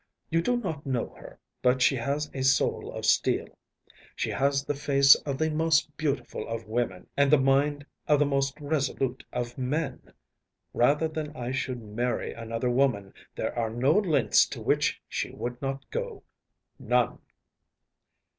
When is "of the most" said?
5.13-5.95, 8.07-8.59